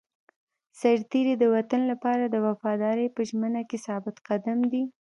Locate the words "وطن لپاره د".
1.55-2.35